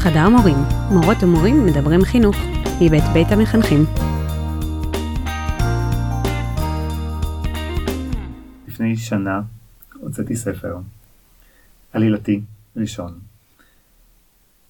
[0.00, 0.56] חדר מורים,
[0.90, 2.36] מורות ומורים מדברים חינוך,
[2.80, 3.84] מבית בית המחנכים.
[8.68, 9.40] לפני שנה
[10.00, 10.78] הוצאתי ספר
[11.92, 12.40] עלילתי
[12.76, 13.18] ראשון.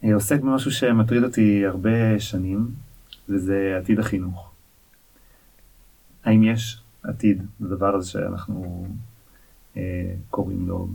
[0.05, 2.69] אה, עוסק במשהו שמטריד אותי הרבה שנים,
[3.29, 4.51] וזה עתיד החינוך.
[6.25, 8.87] האם יש עתיד לדבר הזה שאנחנו
[9.77, 10.89] אה, קוראים לו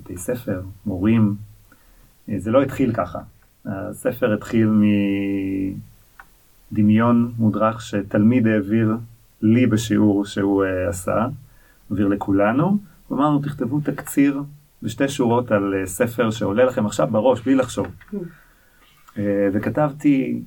[0.00, 1.36] בתי ספר, מורים?
[2.28, 3.18] אה, זה לא התחיל ככה.
[3.66, 4.70] הספר התחיל
[6.72, 8.96] מדמיון מודרך שתלמיד העביר
[9.42, 11.26] לי בשיעור שהוא אה, עשה,
[11.90, 12.78] העביר לכולנו,
[13.10, 14.42] ואמרנו תכתבו תקציר
[14.82, 17.86] בשתי שורות על אה, ספר שעולה לכם עכשיו בראש בלי לחשוב.
[19.18, 20.42] אה, וכתבתי,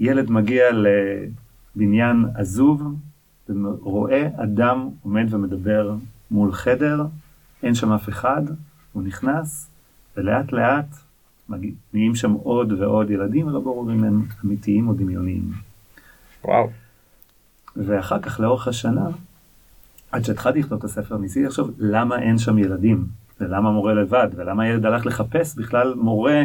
[0.00, 0.64] ילד מגיע
[1.76, 2.82] לבניין עזוב
[3.48, 5.94] ורואה אדם עומד ומדבר
[6.30, 7.06] מול חדר,
[7.62, 8.42] אין שם אף אחד,
[8.92, 9.70] הוא נכנס,
[10.16, 10.86] ולאט לאט
[11.92, 15.50] נהיים שם עוד ועוד ילדים, ולא ברור אם הם אמיתיים או דמיוניים.
[16.44, 16.70] וואו.
[17.76, 19.06] ואחר כך לאורך השנה,
[20.12, 23.06] עד שהתחלתי לכתוב את הספר, ניסיתי לחשוב למה אין שם ילדים,
[23.40, 26.42] ולמה מורה לבד, ולמה הילד הלך לחפש בכלל מורה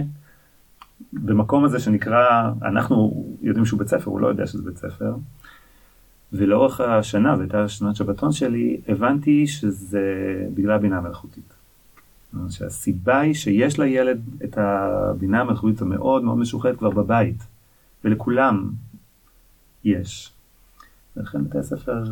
[1.14, 5.16] במקום הזה שנקרא, אנחנו יודעים שהוא בית ספר, הוא לא יודע שזה בית ספר.
[6.34, 10.04] ולאורך השנה, זו הייתה שנת שבתון שלי, הבנתי שזה
[10.54, 11.57] בגלל הבינה המלאכותית.
[12.50, 17.48] שהסיבה היא שיש לילד את הבינה המלאכותית המאוד מאוד משוחדת כבר בבית,
[18.04, 18.72] ולכולם
[19.84, 20.34] יש.
[21.18, 22.04] ולכן בתי הספר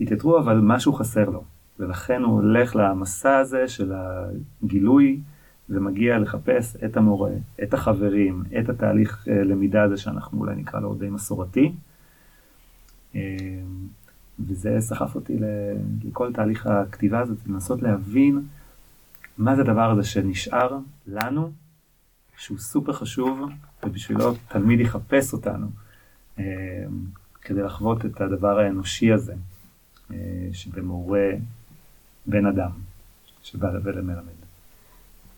[0.00, 1.44] התייתרו, אבל משהו חסר לו.
[1.78, 5.20] ולכן הוא הולך למסע הזה של הגילוי,
[5.70, 7.30] ומגיע לחפש את המורה,
[7.62, 11.72] את החברים, את התהליך אה, למידה הזה שאנחנו אולי נקרא לו די מסורתי.
[13.14, 13.20] אה,
[14.46, 15.36] וזה סחף אותי
[16.04, 18.42] לכל תהליך הכתיבה הזאת, לנסות להבין
[19.38, 21.50] מה זה הדבר הזה שנשאר לנו,
[22.36, 23.40] שהוא סופר חשוב,
[23.84, 25.66] ובשבילו תלמיד יחפש אותנו,
[26.38, 26.44] אה,
[27.42, 29.34] כדי לחוות את הדבר האנושי הזה,
[30.10, 30.16] אה,
[30.52, 31.28] שבמורה
[32.26, 32.70] בן אדם,
[33.42, 34.36] שבא ולמלמד.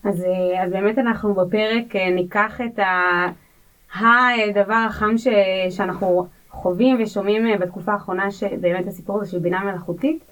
[0.03, 2.79] אז, אה, אז באמת אנחנו בפרק ניקח את
[3.95, 5.27] הדבר החם ש,
[5.69, 10.23] שאנחנו חווים ושומעים בתקופה האחרונה, שבאמת הסיפור הזה של בינה מלאכותית,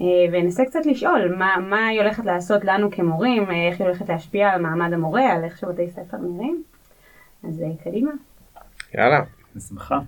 [0.00, 4.08] אה, וננסה קצת לשאול מה, מה היא הולכת לעשות לנו כמורים, אה, איך היא הולכת
[4.08, 6.62] להשפיע על מעמד המורה, על איך שבתי ספר נראים.
[7.48, 8.10] אז אה, קדימה.
[8.94, 9.20] יאללה.
[9.56, 9.98] בשמחה.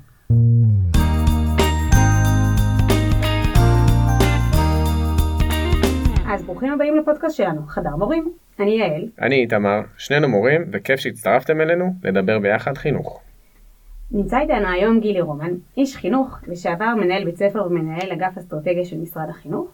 [6.29, 8.33] אז ברוכים הבאים לפודקאסט שלנו, חדר מורים.
[8.61, 9.09] אני יעל.
[9.21, 13.21] אני איתמר, שנינו מורים, וכיף שהצטרפתם אלינו לדבר ביחד חינוך.
[14.15, 18.99] נמצא איתנו היום גילי רומן, איש חינוך, לשעבר מנהל בית ספר ומנהל אגף אסטרטגיה של
[18.99, 19.69] משרד החינוך.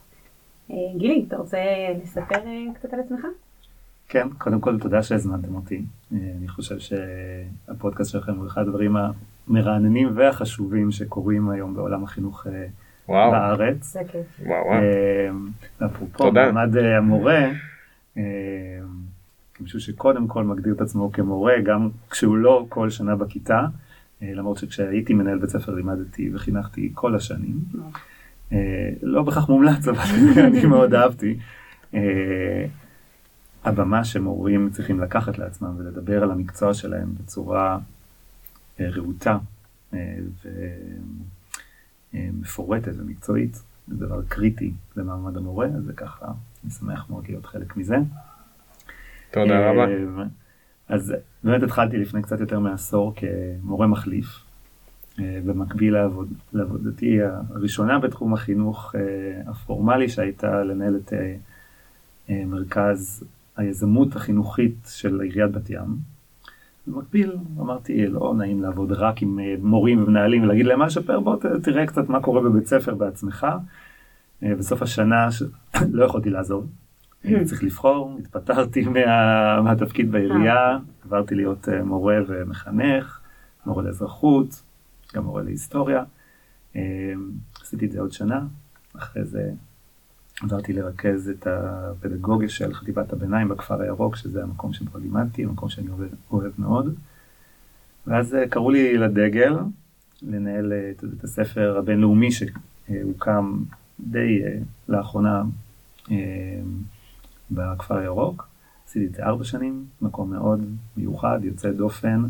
[0.71, 1.59] אה, גילי, אתה רוצה
[2.03, 3.27] לספר אה, קצת על עצמך?
[4.09, 5.83] כן, קודם כל תודה שהזמנתם אותי.
[6.13, 12.47] אה, אני חושב שהפודקאסט שלכם הוא אחד הדברים המרעננים והחשובים שקורים היום בעולם החינוך
[13.09, 13.31] וואו.
[13.31, 13.93] בארץ.
[13.93, 14.41] זה כיף.
[14.47, 15.91] וואו וואו.
[15.91, 17.51] אפרופו מעמד המורה,
[19.55, 23.67] כמישהו שקודם כל מגדיר את עצמו כמורה, גם כשהוא לא כל שנה בכיתה.
[24.23, 27.61] אה, למרות שכשהייתי מנהל בית ספר לימדתי וחינכתי כל השנים.
[28.53, 30.05] אה, לא בהכרח מומלץ, אבל
[30.47, 31.39] אני מאוד אהבתי.
[31.95, 32.67] אה,
[33.65, 37.79] הבמה שמורים צריכים לקחת לעצמם ולדבר על המקצוע שלהם בצורה
[38.81, 39.39] רהוטה
[42.15, 46.27] ומפורטת ומקצועית, זה דבר קריטי למעמד המורה, אז זה ככה,
[46.65, 47.97] אני שמח מאוד להיות חלק מזה.
[49.31, 49.87] תודה רבה.
[50.91, 51.15] אז
[51.45, 54.27] באמת התחלתי לפני קצת יותר מעשור כמורה מחליף.
[55.19, 59.01] אה, במקביל לעבוד, לעבודתי הראשונה בתחום החינוך אה,
[59.47, 63.25] הפורמלי שהייתה לנהל את אה, מרכז
[63.57, 65.97] היזמות החינוכית של עיריית בת ים.
[66.87, 71.87] במקביל אמרתי לא נעים לעבוד רק עם מורים ומנהלים ולהגיד להם מה לשפר בוא תראה
[71.87, 73.47] קצת מה קורה בבית ספר בעצמך.
[74.43, 75.29] בסוף השנה
[75.93, 76.67] לא יכולתי לעזוב
[77.45, 83.21] צריך לבחור, התפטרתי מה, מהתפקיד בעירייה, עברתי להיות אה, מורה ומחנך,
[83.67, 84.63] מורה לאזרחות,
[85.15, 86.05] גם מורה להיסטוריה.
[86.77, 87.13] אה,
[87.61, 88.41] עשיתי את זה עוד שנה,
[88.97, 89.51] אחרי זה
[90.43, 95.89] עברתי לרכז את הפדגוגיה של חטיבת הביניים בכפר הירוק, שזה המקום שבו לימדתי, המקום שאני
[95.89, 96.95] אוהב, אוהב מאוד.
[98.07, 99.55] ואז אה, קראו לי לדגל,
[100.23, 103.57] לנהל את בית הספר הבינלאומי שהוקם
[104.01, 104.43] די
[104.89, 105.43] לאחרונה
[107.51, 108.49] בכפר הירוק.
[108.87, 110.65] עשיתי את זה ארבע שנים, מקום מאוד
[110.97, 112.25] מיוחד, יוצא דופן,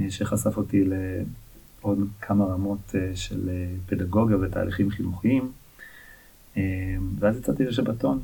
[0.00, 5.52] אה, שחשף אותי לעוד כמה רמות אה, של אה, פדגוגיה ותהליכים חינוכיים.
[7.18, 8.20] ואז יצאתי לשבתון.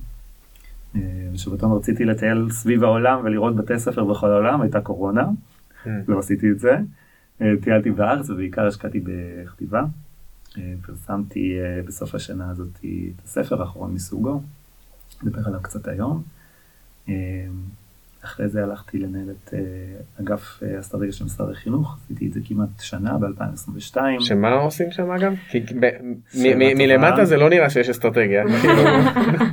[1.32, 5.28] בשבתון רציתי לטייל סביב העולם ולראות בתי ספר בכל העולם, הייתה קורונה.
[5.86, 6.78] לא עשיתי את זה.
[7.42, 9.84] אה, טיילתי בארץ ובעיקר השקעתי בכתיבה.
[10.58, 12.68] אה, פרסמתי אה, בסוף השנה הזאת
[13.16, 14.42] את הספר האחרון מסוגו,
[15.22, 16.22] נדבר עליו קצת היום.
[17.08, 17.14] אה,
[18.24, 19.60] אחרי זה הלכתי לנהל את אה,
[20.20, 23.96] אגף אה, אסטרטגיה של משרד החינוך, עשיתי את זה כמעט שנה ב-2022.
[24.20, 25.34] שמה עושים שם אגב?
[25.48, 25.60] כי.
[26.74, 28.44] מלמטה זה לא נראה שיש אסטרטגיה.
[28.60, 28.82] כאילו,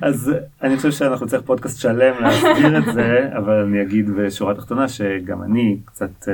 [0.01, 0.31] אז
[0.63, 5.44] אני חושב שאנחנו צריך פודקאסט שלם להסביר את זה, אבל אני אגיד בשורה התחתונה שגם
[5.44, 6.27] אני קצת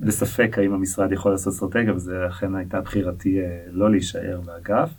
[0.00, 3.38] בספק האם המשרד יכול לעשות אסטרטגיה, וזה אכן הייתה בחירתי
[3.70, 4.90] לא להישאר באגף.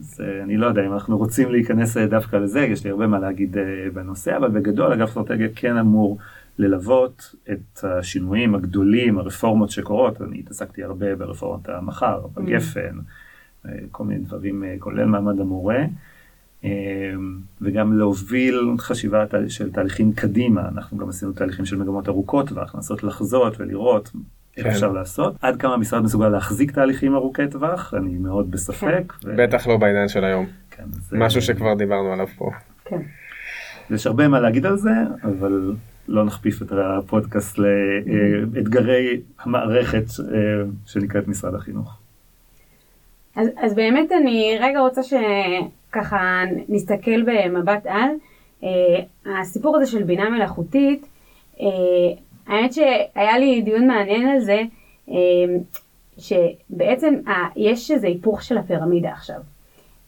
[0.00, 3.06] אז אה, אני לא יודע אם אנחנו רוצים להיכנס אה, דווקא לזה, יש לי הרבה
[3.06, 3.64] מה להגיד אה,
[3.94, 6.18] בנושא, אבל בגדול אגף אסטרטגיה כן אמור
[6.58, 12.98] ללוות את השינויים הגדולים, הרפורמות שקורות, אני התעסקתי הרבה ברפורמת המחר, בגפן,
[13.66, 15.84] אה, כל מיני דברים, כולל מעמד המורה.
[17.60, 23.02] וגם להוביל חשיבה של תהליכים קדימה, אנחנו גם עשינו תהליכים של מגמות ארוכות טווח, לנסות
[23.02, 24.10] לחזות ולראות
[24.56, 24.70] כן.
[24.70, 29.12] אפשר לעשות, עד כמה המשרד מסוגל להחזיק תהליכים ארוכי טווח, אני מאוד בספק.
[29.24, 30.46] ו- בטח לא בעידן של היום.
[30.70, 32.50] כן, משהו אה, שכבר דיברנו עליו פה.
[32.84, 33.00] כן.
[33.90, 34.90] יש הרבה מה להגיד על זה,
[35.22, 35.74] אבל
[36.08, 40.36] לא נכפיף את הפודקאסט לאתגרי המערכת אה,
[40.86, 41.98] שנקראת משרד החינוך.
[43.36, 48.10] אז, אז באמת אני רגע רוצה שככה נסתכל במבט על.
[48.64, 48.70] אה,
[49.40, 51.06] הסיפור הזה של בינה מלאכותית,
[52.46, 54.62] האמת שהיה לי דיון מעניין על זה,
[55.10, 55.14] אה,
[56.18, 57.14] שבעצם
[57.56, 59.40] יש איזה היפוך של הפירמידה עכשיו.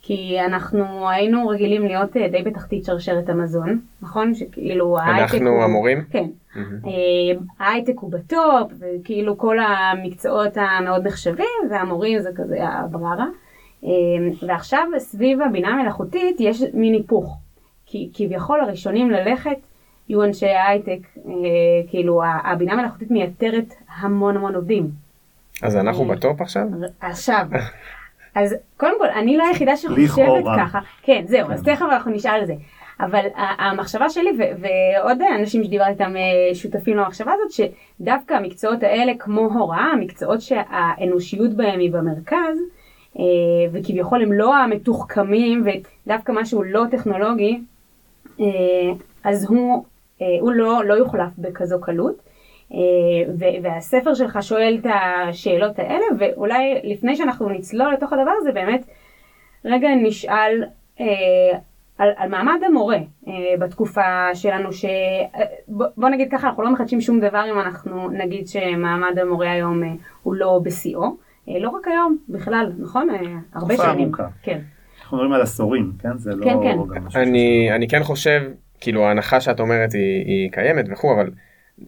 [0.06, 4.34] כי אנחנו היינו רגילים להיות אה, די בתחתית שרשרת המזון, נכון?
[4.34, 5.62] שכאילו ההייטק אנחנו הוא...
[5.62, 6.04] המורים?
[6.10, 6.24] כן.
[6.56, 6.62] אה,
[7.58, 13.26] ההייטק הוא בטופ, וכאילו כל המקצועות המאוד נחשבים, והמורים זה כזה הבררה.
[13.84, 13.90] אה,
[14.48, 17.38] ועכשיו סביב הבינה המלאכותית יש מין היפוך.
[17.86, 19.58] כי כביכול הראשונים ללכת
[20.08, 21.32] יהיו אנשי ההייטק, אה,
[21.90, 24.90] כאילו הבינה המלאכותית מייתרת המון המון עובדים.
[25.62, 26.66] אז אנחנו אה, בטופ עכשיו?
[27.00, 27.46] עכשיו,
[28.34, 30.44] אז קודם כל, אני לא היחידה שחושבת.
[30.58, 30.78] ככה.
[31.02, 31.74] כן, זהו, אז כן.
[31.74, 32.54] תכף אנחנו נשאל על זה.
[33.00, 37.70] אבל המחשבה שלי, ועוד אנשים שדיברתי איתם אה, שותפים למחשבה הזאת,
[38.00, 42.58] שדווקא המקצועות האלה, כמו הוראה, המקצועות שהאנושיות בהם היא במרכז,
[43.72, 47.60] וכביכול הם לא המתוחכמים, ודווקא משהו לא טכנולוגי,
[49.24, 49.84] אז הוא,
[50.40, 52.22] הוא לא, לא יוחלף בכזו קלות.
[52.72, 52.78] אה,
[53.62, 58.86] והספר שלך שואל את השאלות האלה, ואולי לפני שאנחנו נצלול לתוך הדבר הזה, באמת,
[59.64, 60.64] רגע נשאל
[61.00, 61.06] אה,
[61.98, 62.98] על, על מעמד המורה
[63.28, 64.84] אה, בתקופה שלנו, ש...
[64.84, 69.50] אה, בוא, בוא נגיד ככה, אנחנו לא מחדשים שום דבר אם אנחנו נגיד שמעמד המורה
[69.52, 69.88] היום אה,
[70.22, 71.16] הוא לא בשיאו.
[71.48, 73.10] אה, לא רק היום, בכלל, נכון?
[73.10, 73.16] אה,
[73.54, 74.08] הרבה תקופה שנים.
[74.08, 74.28] ארוכה.
[74.42, 74.60] כן.
[75.00, 76.18] אנחנו מדברים על עשורים, כן?
[76.18, 76.56] זה לא כן,
[76.94, 77.20] כן.
[77.20, 78.42] אני אני כן חושב
[78.86, 81.30] כאילו ההנחה שאת אומרת היא, היא קיימת וכו' אבל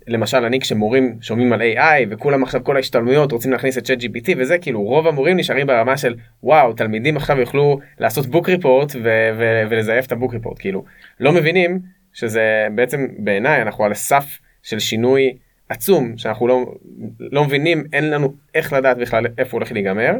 [0.06, 4.32] למשל אני כשמורים שומעים על AI וכולם עכשיו כל ההשתלמויות רוצים להכניס את צ'אט GPT
[4.36, 9.30] וזה כאילו רוב המורים נשארים ברמה של וואו תלמידים עכשיו יוכלו לעשות בוק ריפורט ו-
[9.38, 10.84] ו- ולזייף את הבוק ריפורט כאילו.
[11.20, 11.78] לא מבינים
[12.12, 15.36] שזה בעצם בעיניי אנחנו על הסף של שינוי
[15.68, 16.74] עצום שאנחנו לא
[17.18, 20.12] לא מבינים אין לנו איך לדעת בכלל איפה הולך להיגמר.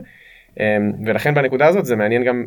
[0.61, 2.47] אמ, ולכן בנקודה הזאת זה מעניין גם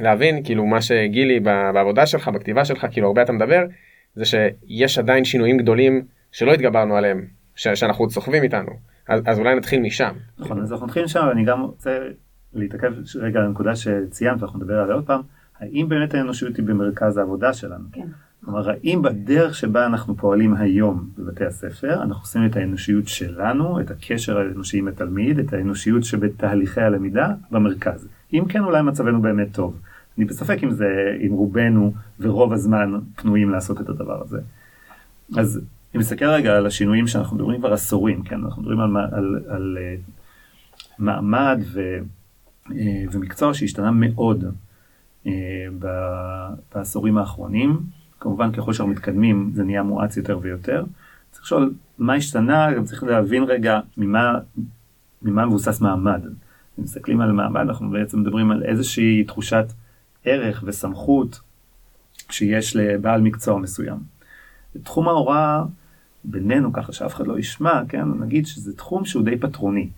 [0.00, 3.64] להבין כאילו מה שגילי ב- בעבודה שלך בכתיבה שלך כאילו הרבה אתה מדבר
[4.14, 8.72] זה שיש עדיין שינויים גדולים שלא התגברנו עליהם ש- שאנחנו סוחבים איתנו
[9.08, 10.12] אז, אז אולי נתחיל משם.
[10.38, 11.98] נכון, אז אנחנו נתחיל שם, ואני גם רוצה
[12.54, 15.20] להתעכב רגע על הנקודה שציינת, ואנחנו נדבר עליה עוד פעם,
[15.60, 17.84] האם באמת האנושיות היא במרכז העבודה שלנו?
[17.92, 18.06] כן.
[18.44, 23.90] כלומר, האם בדרך שבה אנחנו פועלים היום בבתי הספר, אנחנו עושים את האנושיות שלנו, את
[23.90, 28.08] הקשר האנושי עם התלמיד, את האנושיות שבתהליכי הלמידה, במרכז.
[28.32, 29.80] אם כן, אולי מצבנו באמת טוב.
[30.18, 34.40] אני בספק אם זה, אם רובנו ורוב הזמן פנויים לעשות את הדבר הזה.
[35.36, 35.60] אז
[35.96, 39.40] אם נסתכל רגע על השינויים שאנחנו מדברים כבר עשורים, כן, אנחנו מדברים על, על, על,
[39.48, 39.96] על אה,
[40.98, 41.98] מעמד ו,
[42.70, 44.44] אה, ומקצוע שהשתנה מאוד
[45.26, 45.32] אה,
[46.74, 47.80] בעשורים האחרונים.
[48.20, 50.84] כמובן ככל שאנחנו מתקדמים זה נהיה מואץ יותר ויותר.
[51.30, 54.38] צריך לשאול מה השתנה, גם צריך להבין רגע ממה,
[55.22, 56.22] ממה מבוסס מעמד.
[56.78, 59.66] מסתכלים על מעמד אנחנו בעצם מדברים על איזושהי תחושת
[60.24, 61.40] ערך וסמכות
[62.30, 63.96] שיש לבעל מקצוע מסוים.
[64.82, 65.62] תחום ההוראה
[66.24, 69.88] בינינו ככה שאף אחד לא ישמע, כן, נגיד שזה תחום שהוא די פטרוני.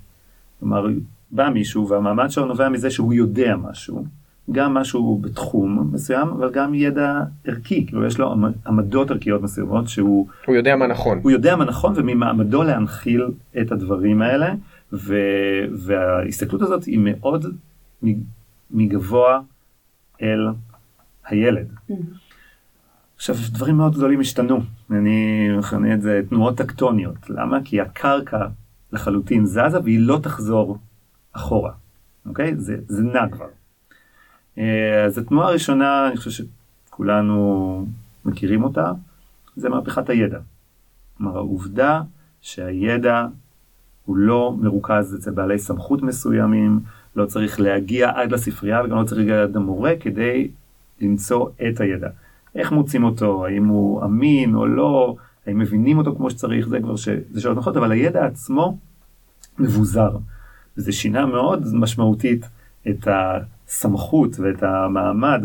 [0.61, 0.87] כלומר,
[1.31, 4.05] בא מישהו והמעמד שלו נובע מזה שהוא יודע משהו,
[4.53, 9.89] גם משהו בתחום מסוים, אבל גם ידע ערכי, כאילו יש לו עמ- עמדות ערכיות מסוימות
[9.89, 11.21] שהוא הוא יודע מה נכון.
[11.23, 13.27] הוא יודע מה נכון וממעמדו להנחיל
[13.61, 14.55] את הדברים האלה,
[14.93, 15.15] ו,
[15.87, 17.47] וההסתכלות הזאת היא מאוד
[18.71, 19.41] מגבוה
[20.23, 20.49] אל
[21.25, 21.73] הילד.
[23.17, 27.59] עכשיו דברים מאוד גדולים השתנו, אני מכנה את זה תנועות טקטוניות, למה?
[27.65, 28.47] כי הקרקע
[28.93, 30.79] לחלוטין זזה והיא לא תחזור
[31.33, 31.73] אחורה,
[32.27, 32.57] אוקיי?
[32.57, 33.47] זה, זה נע כבר.
[34.59, 36.45] אה, אז התנועה הראשונה, אני חושב
[36.89, 37.87] שכולנו
[38.25, 38.93] מכירים אותה,
[39.57, 40.39] זה מהפכת הידע.
[41.19, 42.03] כלומר העובדה
[42.41, 43.27] שהידע
[44.11, 46.81] הוא לא מרוכז אצל בעלי סמכות מסוימים,
[47.17, 50.49] לא צריך להגיע עד לספרייה וגם לא צריך להגיע עד המורה כדי
[51.01, 52.09] למצוא את הידע.
[52.55, 56.97] איך מוצאים אותו, האם הוא אמין או לא, האם מבינים אותו כמו שצריך, זה כבר
[56.97, 57.09] ש...
[57.31, 58.79] זה שאלות נכונות, אבל הידע עצמו
[59.59, 60.17] מבוזר.
[60.77, 62.49] וזה שינה מאוד משמעותית
[62.89, 65.43] את הסמכות ואת המעמד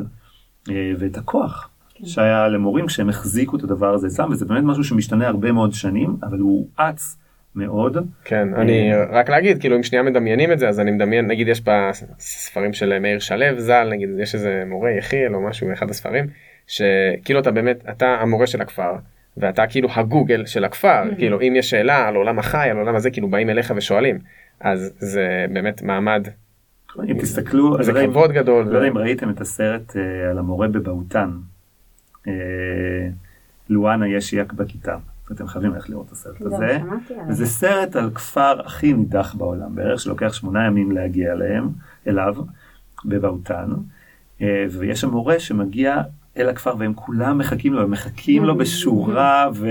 [0.69, 2.05] אה, ואת הכוח כן.
[2.05, 6.17] שהיה למורים כשהם החזיקו את הדבר הזה אצלם, וזה באמת משהו שמשתנה הרבה מאוד שנים,
[6.23, 7.17] אבל הוא אץ
[7.55, 7.97] מאוד.
[8.23, 11.61] כן, אני רק להגיד, כאילו אם שנייה מדמיינים את זה, אז אני מדמיין, נגיד יש
[11.61, 16.25] בספרים של מאיר שלו ז"ל, נגיד יש איזה מורה יחיאל או משהו מאחד הספרים,
[16.67, 18.95] שכאילו אתה באמת, אתה המורה של הכפר,
[19.37, 21.03] ואתה כאילו הגוגל של הכפר.
[21.17, 24.19] כאילו אם יש שאלה על עולם החי, על עולם הזה, כאילו באים אליך ושואלים,
[24.59, 26.27] אז זה באמת מעמד.
[27.09, 28.65] אם תסתכלו, זה כבוד גדול.
[28.65, 29.99] לא יודע אם ראיתם את הסרט uh,
[30.31, 31.29] על המורה בבהוטן,
[32.25, 32.29] uh,
[33.69, 34.97] לואנה יש יק בכיתה.
[35.31, 36.79] אתם חייבים ללכת לראות את הסרט הזה.
[37.29, 41.69] זה סרט על כפר הכי נידח בעולם בערך, שלוקח שמונה ימים להגיע אליהם,
[42.07, 42.35] אליו,
[43.05, 43.69] בבהוטן,
[44.41, 46.01] אה, ויש שם מורה שמגיע
[46.37, 49.67] אל הכפר והם כולם מחכים לו, הם מחכים לו בשורה, ו...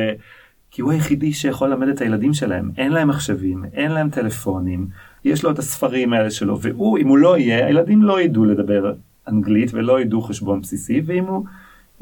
[0.70, 2.70] כי הוא היחידי שיכול ללמד את הילדים שלהם.
[2.76, 4.86] אין להם מחשבים, אין להם טלפונים,
[5.24, 8.94] יש לו את הספרים האלה שלו, והוא, אם הוא לא יהיה, הילדים לא ידעו לדבר
[9.28, 11.44] אנגלית ולא ידעו חשבון בסיסי, ואם הוא,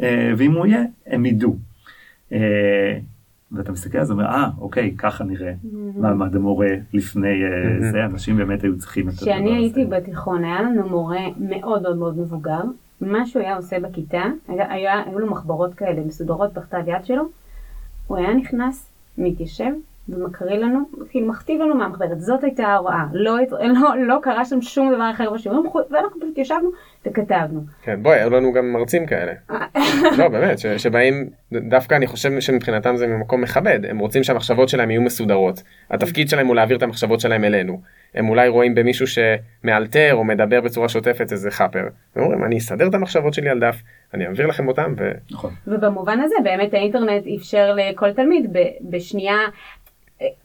[0.03, 1.57] אה, ואם הוא יהיה, הם ידעו.
[3.53, 5.53] אה, ואתה מסתכל על זה ואומר, אה, אוקיי, ככה נראה.
[5.97, 7.43] מעמד המורה לפני
[7.93, 9.31] זה, אנשים באמת היו צריכים את הדבר הזה.
[9.31, 12.61] כשאני הייתי בתיכון, היה לנו מורה מאוד מאוד מאוד מבוגר,
[13.01, 17.23] מה שהוא היה עושה בכיתה, היו לו מחברות כאלה מסודרות בכתב יד שלו,
[18.07, 19.73] הוא היה נכנס, מתיישב
[20.09, 20.79] ומקריא לנו,
[21.11, 25.31] כאילו מכתיב לנו מהמחברת, זאת הייתה ההוראה, לא, לא, לא קרה שם שום דבר אחר
[25.31, 26.71] בשיעורים, ואנחנו פשוט ישבנו
[27.07, 27.61] וכתבנו.
[27.83, 29.33] כן, בואי, היו לנו גם מרצים כאלה.
[30.19, 34.91] לא, באמת, ש, שבאים, דווקא אני חושב שמבחינתם זה ממקום מכבד, הם רוצים שהמחשבות שלהם
[34.91, 35.63] יהיו מסודרות.
[35.91, 37.81] התפקיד שלהם הוא להעביר את המחשבות שלהם אלינו.
[38.15, 41.89] הם אולי רואים במישהו שמאלתר או מדבר בצורה שוטפת איזה חאפר.
[42.17, 43.77] הם אומרים, אני אסדר את המחשבות שלי על דף,
[44.15, 45.11] אני אעביר לכם אותם ו...
[45.31, 45.51] נכון.
[45.67, 48.57] ובמובן הזה באמת האינטרנט אפשר לכל תלמיד
[48.91, 49.39] בשנייה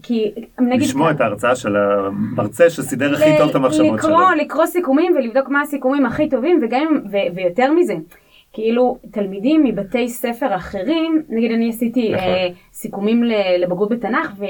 [0.03, 0.81] כי נגיד...
[0.81, 4.09] לשמוע את ההרצאה של המרצה שסידר הכי טוב את המחשבות שלו.
[4.11, 7.95] לקרוא, לקרוא סיכומים ולבדוק מה הסיכומים הכי טובים וגם, ו, ויותר מזה.
[8.53, 12.27] כאילו תלמידים מבתי ספר אחרים, נגיד אני עשיתי נכון.
[12.27, 13.23] אה, סיכומים
[13.59, 14.45] לבגרות בתנ"ך ו,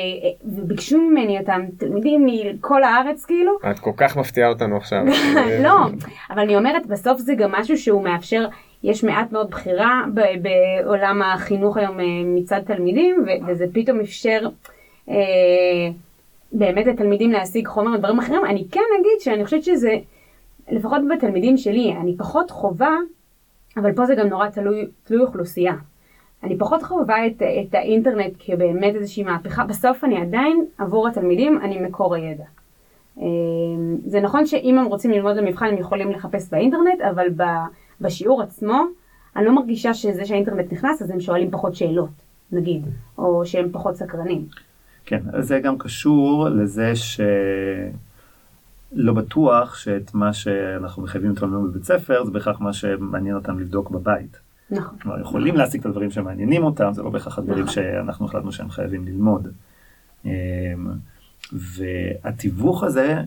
[0.46, 3.52] וביקשו ממני אותם תלמידים מכל הארץ כאילו.
[3.72, 5.00] את כל כך מפתיעה אותנו עכשיו.
[5.64, 5.76] לא,
[6.32, 8.48] אבל אני אומרת בסוף זה גם משהו שהוא מאפשר,
[8.84, 10.04] יש מעט מאוד בחירה
[10.42, 14.40] בעולם החינוך היום אה, מצד תלמידים וזה פתאום אפשר.
[15.10, 15.90] אה,
[16.52, 19.98] באמת לתלמידים להשיג חומר ודברים אחרים, אני כן אגיד שאני חושבת שזה,
[20.72, 22.96] לפחות בתלמידים שלי, אני פחות חובה,
[23.78, 25.74] אבל פה זה גם נורא תלוי, תלוי אוכלוסייה.
[26.44, 31.80] אני פחות חובה את, את האינטרנט כבאמת איזושהי מהפכה, בסוף אני עדיין, עבור התלמידים, אני
[31.80, 32.44] מקור הידע.
[33.20, 33.26] אה,
[34.06, 37.28] זה נכון שאם הם רוצים ללמוד למבחן הם יכולים לחפש באינטרנט, אבל
[38.02, 38.84] בשיעור עצמו,
[39.36, 42.10] אני לא מרגישה שזה שהאינטרנט נכנס אז הם שואלים פחות שאלות,
[42.52, 42.86] נגיד,
[43.18, 44.46] או שהם פחות סקרנים.
[45.08, 47.24] כן, זה גם קשור לזה שלא
[49.14, 53.90] בטוח שאת מה שאנחנו מחייבים אותם ללמוד בבית ספר זה בהכרח מה שמעניין אותם לבדוק
[53.90, 54.40] בבית.
[54.72, 55.00] נכון.
[55.00, 57.74] כלומר, יכולים להשיג את הדברים שמעניינים אותם, זה לא בהכרח הדברים נכון.
[57.74, 59.48] שאנחנו החלטנו שהם חייבים ללמוד.
[60.26, 60.32] אמ,
[61.52, 63.24] והתיווך הזה,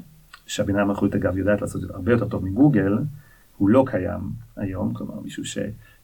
[0.47, 2.99] שהבינה המלאכותית אגב יודעת לעשות הרבה יותר טוב מגוגל,
[3.57, 4.21] הוא לא קיים
[4.57, 5.59] היום, כלומר מישהו ש...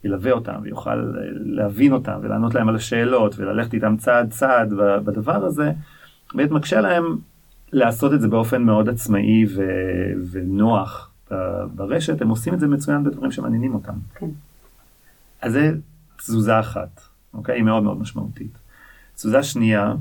[0.07, 4.73] ילווה אותם ויוכל להבין אותם ולענות להם על השאלות וללכת איתם צעד צעד
[5.05, 5.73] בדבר הזה,
[6.35, 7.17] באמת מקשה להם
[7.73, 11.11] לעשות את זה באופן מאוד עצמאי ו- ונוח
[11.75, 13.95] ברשת, הם עושים את זה מצוין בדברים שמעניינים אותם.
[14.15, 14.27] כן.
[15.43, 15.73] אז זה
[16.19, 17.01] תזוזה אחת,
[17.35, 17.55] אוקיי?
[17.55, 18.59] היא מאוד מאוד משמעותית.
[19.15, 19.95] תזוזה שנייה,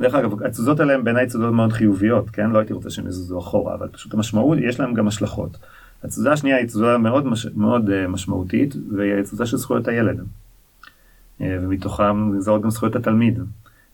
[0.00, 2.50] דרך אגב, התזוזות האלה הן בעיניי תזוזות מאוד חיוביות, כן?
[2.50, 5.58] לא הייתי רוצה שהם יזוזו אחורה, אבל פשוט המשמעות, יש להם גם השלכות.
[6.04, 10.18] התזוזה השנייה היא תזוזה מאוד, מש, מאוד uh, משמעותית, והיא תזוזה של זכויות הילד.
[10.18, 13.38] Uh, ומתוכם נגזרות גם זכויות התלמיד.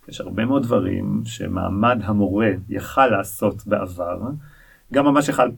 [0.08, 4.20] יש הרבה מאוד דברים שמעמד המורה יכל לעשות בעבר,
[4.92, 5.48] גם ממש יכל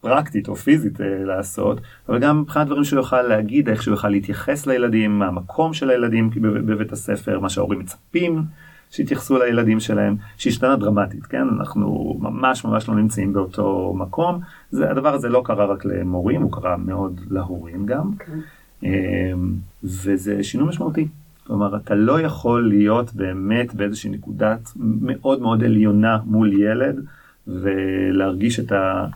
[0.00, 4.08] פרקטית או פיזית uh, לעשות, אבל גם מבחינת דברים שהוא יוכל להגיד, איך שהוא יוכל
[4.08, 8.44] להתייחס לילדים, מה המקום של הילדים בבית הספר, מה שההורים מצפים
[8.90, 11.48] שהתייחסו לילדים שלהם, שהשתנה דרמטית, כן?
[11.58, 14.40] אנחנו ממש ממש לא נמצאים באותו מקום.
[14.70, 18.10] זה, הדבר הזה לא קרה רק למורים, הוא קרה מאוד להורים גם.
[18.18, 18.22] Okay.
[18.22, 18.34] אוקיי.
[18.82, 21.08] אמ, וזה שינוי משמעותי.
[21.46, 27.04] כלומר, אתה לא יכול להיות באמת באיזושהי נקודת מאוד מאוד עליונה מול ילד
[27.46, 29.06] ולהרגיש את, ה,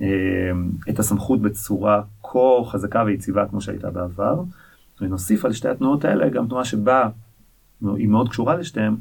[0.00, 0.06] אה,
[0.88, 4.42] את הסמכות בצורה כה חזקה ויציבה כמו שהייתה בעבר.
[5.00, 7.08] ונוסיף על שתי התנועות האלה גם תנועה שבה
[7.82, 8.94] היא מאוד קשורה לשתיהן,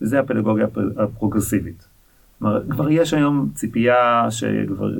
[0.00, 0.66] וזה הפדגוגיה
[0.96, 1.88] הפרוגרסיבית.
[2.38, 4.90] כלומר, כבר יש היום ציפייה שכבר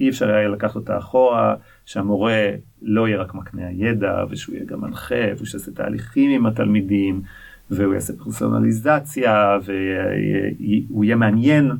[0.00, 2.50] אי אפשר היה לקחת אותה אחורה, שהמורה
[2.82, 7.22] לא יהיה רק מקנה הידע, ושהוא יהיה גם מנחה, ושהוא יעשה תהליכים עם התלמידים,
[7.70, 11.72] והוא יעשה פרסונליזציה, והוא יהיה מעניין,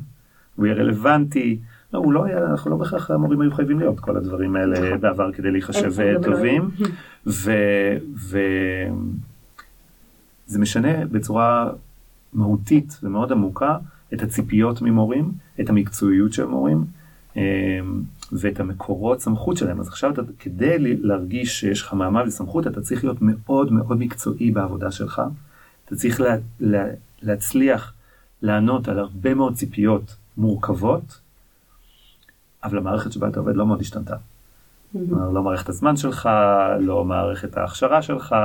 [0.55, 1.59] והוא יהיה רלוונטי.
[1.93, 5.01] לא, הוא לא היה, אנחנו לא בהכרח המורים היו חייבים להיות כל הדברים האלה נכון.
[5.01, 6.69] בעבר כדי להיחשב טובים.
[10.47, 11.69] וזה משנה בצורה
[12.33, 13.77] מהותית ומאוד עמוקה
[14.13, 16.85] את הציפיות ממורים, את המקצועיות של מורים
[17.35, 17.41] אמ,
[18.31, 19.79] ואת המקורות סמכות שלהם.
[19.79, 24.51] אז עכשיו אתה, כדי להרגיש שיש לך מעמד וסמכות, אתה צריך להיות מאוד מאוד מקצועי
[24.51, 25.21] בעבודה שלך.
[25.85, 26.85] אתה צריך לה, לה,
[27.21, 27.93] להצליח
[28.41, 31.19] לענות על הרבה מאוד ציפיות מורכבות,
[32.63, 34.15] אבל המערכת שבה אתה עובד לא מאוד השתנתה.
[34.91, 36.29] כלומר, לא מערכת הזמן שלך,
[36.79, 38.35] לא מערכת ההכשרה שלך,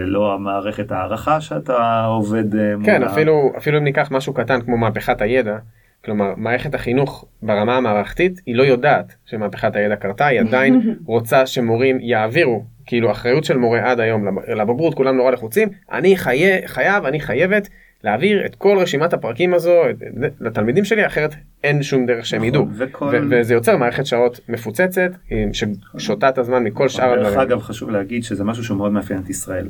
[0.00, 2.86] לא המערכת הערכה שאתה עובד אה, מולה.
[2.86, 5.56] כן, אפילו, אפילו אם ניקח משהו קטן כמו מהפכת הידע,
[6.04, 11.98] כלומר, מערכת החינוך ברמה המערכתית, היא לא יודעת שמהפכת הידע קרתה, היא עדיין רוצה שמורים
[12.00, 16.66] יעבירו, כאילו אחריות של מורה עד היום לבגרות, כולם נורא לחוצים, אני חי...
[16.66, 17.68] חייב, אני חייבת
[18.04, 19.82] להעביר את כל רשימת הפרקים הזו
[20.40, 23.28] לתלמידים שלי אחרת אין שום דרך שהם נכון, ידעו וכל...
[23.30, 25.10] וזה יוצר מערכת שעות מפוצצת
[25.52, 27.34] ששותה את הזמן מכל שאר הדברים.
[27.34, 29.68] דרך אגב חשוב להגיד שזה משהו שהוא מאוד מאפיין את ישראל.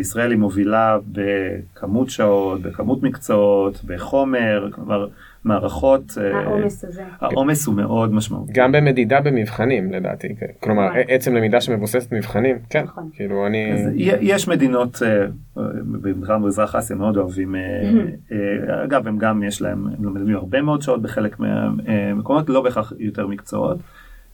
[0.00, 5.08] ישראל היא מובילה בכמות שעות, בכמות מקצועות, בחומר, כלומר
[5.46, 7.02] מערכות, אה, העומס הזה.
[7.20, 8.52] העומס הוא מאוד משמעותי.
[8.54, 10.28] גם במדידה במבחנים לדעתי.
[10.60, 11.00] כלומר נכון.
[11.08, 13.10] עצם למידה שמבוססת מבחנים, כן, נכון.
[13.12, 13.72] כאילו אני...
[14.20, 15.26] יש מדינות, אה,
[16.02, 20.82] בכלל במזרח אסיה מאוד אוהבים, אה, אגב הם גם יש להם, הם לומדים הרבה מאוד
[20.82, 23.78] שעות בחלק מהמקומות, לא בהכרח יותר מקצועות.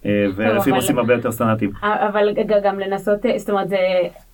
[0.06, 1.70] אה, ולפעמים עושים הרבה יותר סטנדרטים.
[1.82, 2.28] אבל
[2.64, 3.78] גם לנסות, זאת אומרת, זה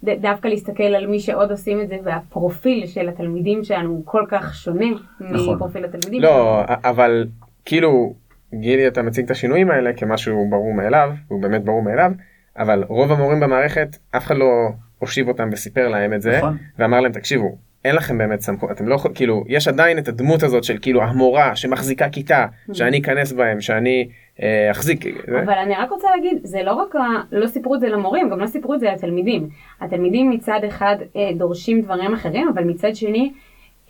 [0.02, 4.54] דווקא להסתכל על מי שעוד עושים את זה, והפרופיל של התלמידים שלנו הוא כל כך
[4.54, 4.86] שונה
[5.20, 5.54] נכון.
[5.54, 6.22] מפרופיל התלמידים.
[6.22, 7.26] לא, אבל
[7.64, 8.14] כאילו,
[8.54, 12.12] גילי אתה מציג את השינויים האלה כמשהו ברור מאליו, הוא באמת ברור מאליו,
[12.58, 16.56] אבל רוב המורים במערכת, אף אחד לא הושיב אותם וסיפר להם את זה, נכון.
[16.78, 20.42] ואמר להם, תקשיבו, אין לכם באמת סמכות, אתם לא יכולים, כאילו, יש עדיין את הדמות
[20.42, 22.74] הזאת של כאילו המורה שמחזיקה כיתה, mm.
[22.74, 24.08] שאני אכנס בהם, שאני
[24.42, 25.04] אה, אחזיק.
[25.44, 26.94] אבל אני רק רוצה להגיד, זה לא רק,
[27.32, 29.48] לא סיפרו את זה למורים, גם לא סיפרו את זה לתלמידים.
[29.80, 33.32] התלמידים מצד אחד אה, דורשים דברים אחרים, אבל מצד שני,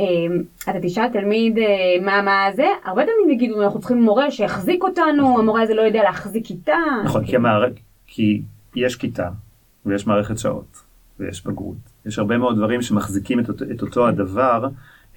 [0.00, 0.06] אה,
[0.62, 1.58] אתה תשאל תלמיד
[2.02, 6.02] מה מה זה, הרבה תלמידים יגידו, אנחנו צריכים מורה שיחזיק אותנו, המורה הזה לא יודע
[6.02, 6.76] להחזיק כיתה.
[7.04, 7.24] נכון,
[8.06, 8.42] כי,
[8.76, 9.28] יש כיתה,
[9.86, 10.82] ויש מערכת שעות,
[11.20, 11.76] ויש בגרות.
[12.06, 14.68] יש הרבה מאוד דברים שמחזיקים את אותו, את אותו הדבר.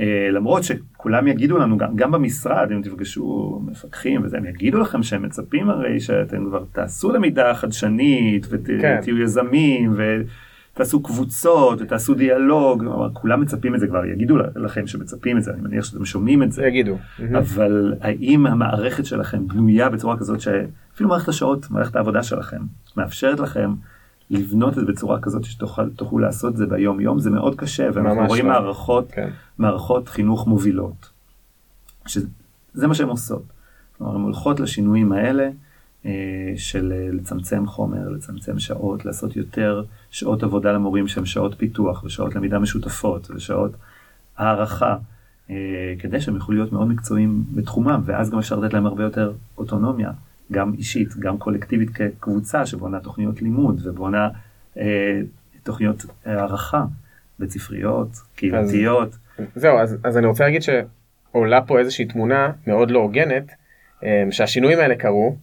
[0.02, 5.04] אה, למרות שכולם יגידו לנו, גם, גם במשרד, אם תפגשו מפקחים וזה, הם יגידו לכם
[5.04, 9.22] שהם מצפים הרי שאתם כבר תעשו למידה חדשנית ותהיו כן.
[9.24, 9.96] יזמים
[10.74, 12.84] ותעשו קבוצות ותעשו דיאלוג,
[13.14, 16.52] כולם מצפים את זה כבר, יגידו לכם שמצפים את זה, אני מניח שאתם שומעים את
[16.52, 16.66] זה.
[16.66, 16.98] יגידו.
[17.38, 22.62] אבל האם המערכת שלכם בנויה בצורה כזאת שאפילו מערכת השעות, מערכת העבודה שלכם,
[22.98, 23.74] מאפשרת לכם
[24.32, 28.28] לבנות את זה בצורה כזאת שתוכלו לעשות את זה ביום יום זה מאוד קשה ואנחנו
[28.28, 28.52] רואים לא.
[28.52, 29.30] מערכות כן.
[29.58, 31.10] מערכות חינוך מובילות.
[32.08, 33.44] שזה מה שהן עושות.
[33.98, 35.50] כלומר הן הולכות לשינויים האלה
[36.06, 36.12] אה,
[36.56, 42.36] של אה, לצמצם חומר, לצמצם שעות, לעשות יותר שעות עבודה למורים שהן שעות פיתוח ושעות
[42.36, 43.72] למידה משותפות ושעות
[44.38, 44.96] הערכה.
[45.50, 49.34] אה, כדי שהם יוכלו להיות מאוד מקצועיים בתחומם ואז גם אפשר לתת להם הרבה יותר
[49.58, 50.12] אוטונומיה.
[50.52, 54.30] גם אישית, גם קולקטיבית כקבוצה שבונה תוכניות לימוד ובונה
[54.78, 55.22] אה,
[55.64, 56.84] תוכניות הערכה
[57.40, 59.10] בית ספריות, קהילתיות.
[59.38, 63.52] אז, זהו, אז, אז אני רוצה להגיד שעולה פה איזושהי תמונה מאוד לא הוגנת,
[64.04, 65.36] אה, שהשינויים האלה קרו,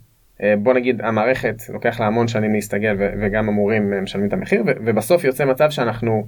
[0.42, 4.62] אה, בוא נגיד המערכת לוקח לה המון שנים להסתגל וגם המורים אה, משלמים את המחיר
[4.66, 6.26] ובסוף יוצא מצב שאנחנו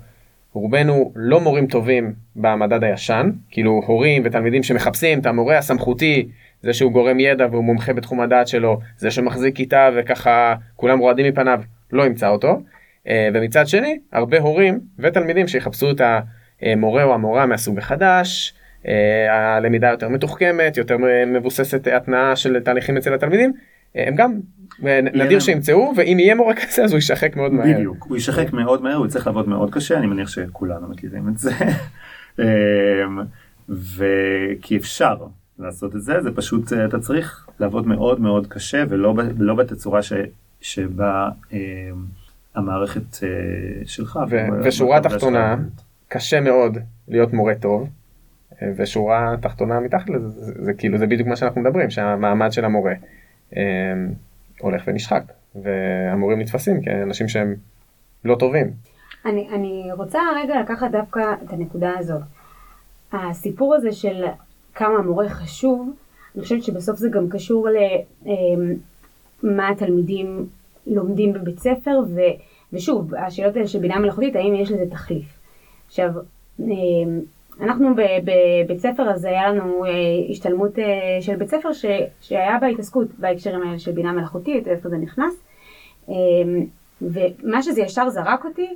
[0.53, 6.29] רובנו לא מורים טובים במדד הישן כאילו הורים ותלמידים שמחפשים את המורה הסמכותי
[6.63, 11.27] זה שהוא גורם ידע והוא מומחה בתחום הדעת שלו, זה שמחזיק כיתה וככה כולם רועדים
[11.27, 11.61] מפניו,
[11.93, 12.61] לא ימצא אותו.
[13.09, 16.01] אה, ומצד שני, הרבה הורים ותלמידים שיחפשו את
[16.63, 18.55] המורה או המורה מהסוג החדש,
[18.89, 23.53] אה, הלמידה יותר מתוחכמת, יותר מבוססת התנאה של תהליכים אצל התלמידים,
[23.95, 24.41] הם גם
[25.15, 27.75] נדיר שימצאו ואם יהיה מורה כזה אז הוא יישחק מאוד מהר.
[27.75, 31.39] בדיוק, הוא יישחק מאוד מהר, הוא יצטרך לעבוד מאוד קשה, אני מניח שכולנו מכירים את
[31.39, 31.51] זה.
[33.69, 35.17] וכי אפשר,
[35.59, 40.03] לעשות את זה, זה פשוט, אה, אתה צריך לעבוד מאוד מאוד קשה ולא לא בתצורה
[40.03, 40.13] ש,
[40.61, 41.59] שבה אה,
[42.55, 43.29] המערכת אה,
[43.85, 44.19] שלך.
[44.31, 45.57] ו- ושורה תחתונה,
[46.09, 47.89] קשה מאוד להיות מורה טוב,
[48.63, 52.53] אה, ושורה תחתונה מתחת לזה, זה, זה, זה כאילו זה בדיוק מה שאנחנו מדברים, שהמעמד
[52.53, 52.97] של המורה אה,
[54.61, 55.23] הולך ונשחק,
[55.55, 57.55] והמורים נתפסים כאנשים שהם
[58.25, 58.71] לא טובים.
[59.27, 62.23] אני, אני רוצה רגע לקחת דווקא את הנקודה הזאת.
[63.13, 64.25] הסיפור הזה של
[64.75, 65.91] כמה המורה חשוב,
[66.35, 70.47] אני חושבת שבסוף זה גם קשור למה אמ, התלמידים
[70.87, 72.21] לומדים בבית ספר, ו,
[72.73, 75.39] ושוב, השאלות האלה של בינה מלאכותית, האם יש לזה תחליף.
[75.87, 76.11] עכשיו,
[76.61, 77.21] אמ,
[77.61, 79.91] אנחנו בבית ספר הזה, היה לנו אה,
[80.31, 80.85] השתלמות אה,
[81.21, 81.85] של בית ספר ש,
[82.21, 85.35] שהיה בה התעסקות בהקשרים האלה של בינה מלאכותית, איפה זה נכנס,
[86.09, 86.15] אמ,
[87.03, 88.69] ומה שזה ישר זרק אותי,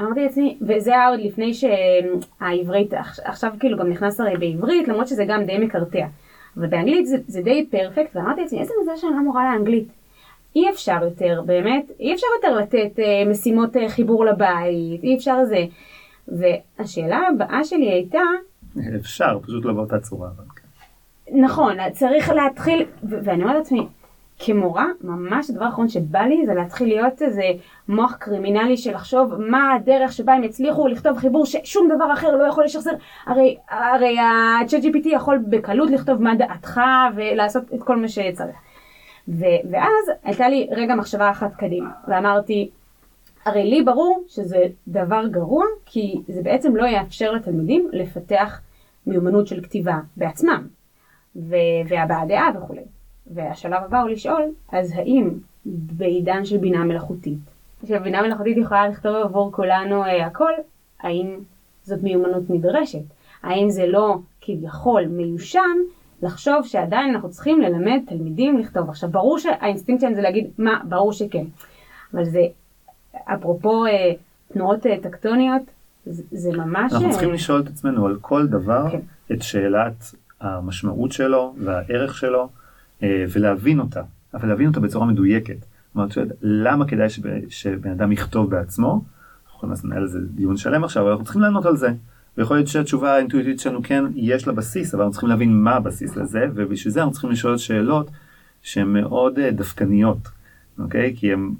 [0.00, 2.94] אמרתי לעצמי, וזה היה עוד לפני שהעברית,
[3.24, 6.06] עכשיו כאילו גם נכנס הרי בעברית, למרות שזה גם די מקרטע.
[6.56, 9.88] אבל באנגלית זה, זה די פרפקט, ואמרתי לעצמי, איזה מזל שאני לא מורה לאנגלית.
[10.56, 15.44] אי אפשר יותר, באמת, אי אפשר יותר לתת אה, משימות אה, חיבור לבית, אי אפשר
[15.44, 15.64] זה.
[16.28, 18.20] והשאלה הבאה שלי הייתה...
[19.00, 20.28] אפשר, פשוט לא באותה צורה.
[20.56, 20.62] כן.
[21.40, 23.86] נכון, צריך להתחיל, ואני אומרת לעצמי,
[24.38, 27.42] כמורה, ממש הדבר האחרון שבא לי זה להתחיל להיות איזה
[27.88, 32.44] מוח קרימינלי של לחשוב מה הדרך שבה הם יצליחו לכתוב חיבור ששום דבר אחר לא
[32.44, 32.90] יכול לשחזר.
[33.26, 36.80] הרי, הרי ה-chat GPT יכול בקלות לכתוב מה דעתך
[37.16, 38.56] ולעשות את כל מה שצריך.
[39.28, 42.70] ו- ואז הייתה לי רגע מחשבה אחת קדימה, ואמרתי,
[43.44, 48.60] הרי לי ברור שזה דבר גרוע, כי זה בעצם לא יאפשר לתלמידים לפתח
[49.06, 50.66] מיומנות של כתיבה בעצמם,
[51.88, 52.82] והבעת דעה וכולי.
[53.26, 55.30] והשלב הבא הוא לשאול, אז האם
[55.66, 57.38] בעידן של בינה מלאכותית,
[57.84, 60.52] שבינה מלאכותית יכולה לכתוב עבור כולנו אה, הכל,
[61.00, 61.38] האם
[61.82, 63.02] זאת מיומנות נדרשת?
[63.42, 65.76] האם זה לא כביכול מיושן
[66.22, 68.88] לחשוב שעדיין אנחנו צריכים ללמד תלמידים לכתוב?
[68.88, 71.44] עכשיו ברור שהאינסטינקט שלהם זה להגיד מה, ברור שכן,
[72.14, 72.40] אבל זה
[73.24, 74.12] אפרופו אה,
[74.52, 75.62] תנועות אה, טקטוניות,
[76.06, 76.92] זה, זה ממש...
[76.92, 79.00] אנחנו צריכים לשאול את עצמנו על כל דבר כן.
[79.32, 82.48] את שאלת המשמעות שלו והערך שלו.
[83.02, 84.02] אה, ולהבין אותה,
[84.34, 85.56] אבל להבין אותה בצורה מדויקת.
[85.94, 87.08] זאת אומרת, למה כדאי
[87.48, 88.92] שבן אדם יכתוב בעצמו?
[88.92, 91.88] אנחנו יכולים לנהל על זה דיון שלם עכשיו, אבל אנחנו צריכים לענות על זה.
[92.38, 96.16] ויכול להיות שהתשובה האינטואיטית שלנו כן יש לה בסיס, אבל אנחנו צריכים להבין מה הבסיס
[96.16, 98.10] לזה, ובשביל זה אנחנו צריכים לשאול שאלות
[98.62, 100.28] שהן מאוד אה, דווקניות,
[100.78, 101.14] אוקיי?
[101.16, 101.50] כי הן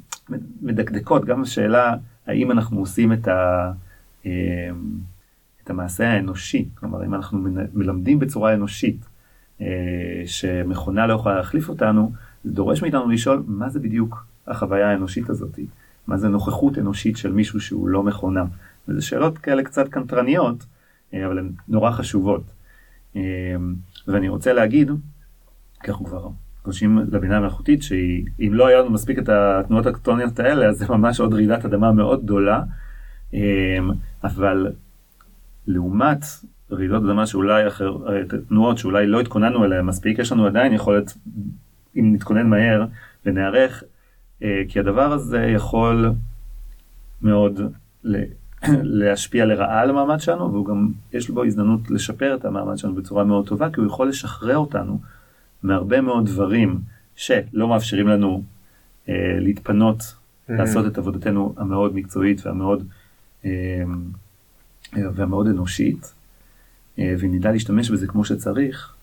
[0.62, 1.94] מדקדקות, גם השאלה
[2.26, 3.72] האם אנחנו עושים את, ה,
[4.26, 4.70] אה,
[5.64, 7.38] את המעשה האנושי, כלומר אם אנחנו
[7.74, 9.04] מלמדים בצורה אנושית,
[9.60, 12.12] אה, שמכונה לא יכולה להחליף אותנו,
[12.44, 15.58] זה דורש מאיתנו לשאול מה זה בדיוק החוויה האנושית הזאת,
[16.06, 18.44] מה זה נוכחות אנושית של מישהו שהוא לא מכונה.
[18.88, 20.66] וזה שאלות כאלה קצת קנטרניות,
[21.14, 22.42] אה, אבל הן נורא חשובות.
[23.16, 23.20] אה,
[24.08, 24.90] ואני רוצה להגיד,
[25.82, 26.28] כי אנחנו כבר
[26.62, 31.20] פוגשים לבינה המלאכותית, שאם לא היה לנו מספיק את התנועות הקטוניות האלה, אז זה ממש
[31.20, 32.62] עוד רעידת אדמה מאוד גדולה.
[34.24, 34.72] אבל
[35.66, 36.24] לעומת
[36.72, 37.96] רעידות אדמה שאולי אחר,
[38.48, 41.12] תנועות שאולי לא התכוננו אליהן מספיק, יש לנו עדיין יכולת,
[41.96, 42.84] אם נתכונן מהר
[43.26, 43.84] ונערך,
[44.42, 46.10] אה, כי הדבר הזה יכול
[47.22, 47.60] מאוד
[48.82, 53.24] להשפיע לרעה על המעמד שלנו, והוא גם, יש בו הזדמנות לשפר את המעמד שלנו בצורה
[53.24, 54.98] מאוד טובה, כי הוא יכול לשחרר אותנו
[55.62, 56.80] מהרבה מאוד דברים
[57.16, 58.42] שלא מאפשרים לנו
[59.08, 60.52] אה, להתפנות, mm-hmm.
[60.52, 62.86] לעשות את עבודתנו המאוד מקצועית והמאוד,
[63.44, 63.82] אה,
[65.14, 66.14] והמאוד אנושית.
[66.98, 68.94] אה, ונדע להשתמש בזה כמו שצריך,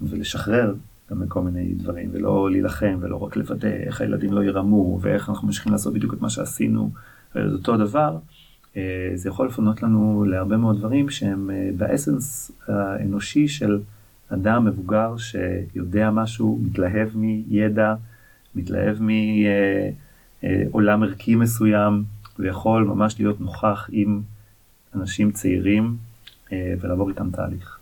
[0.00, 0.74] ולשחרר
[1.10, 5.46] גם מכל מיני דברים, ולא להילחם, ולא רק לוודא איך הילדים לא ירמו, ואיך אנחנו
[5.46, 6.90] ממשיכים לעשות בדיוק את מה שעשינו,
[7.34, 8.18] ואת אותו דבר,
[8.76, 13.80] אה, זה יכול לפנות לנו להרבה מאוד דברים שהם אה, באסנס האנושי של
[14.32, 17.94] אדם מבוגר שיודע משהו, מתלהב מידע,
[18.54, 18.98] מתלהב
[20.42, 22.04] מעולם ערכי מסוים,
[22.38, 24.20] ויכול ממש להיות נוכח עם
[24.94, 25.96] אנשים צעירים
[26.52, 27.78] אה, ולעבור איתם תהליך.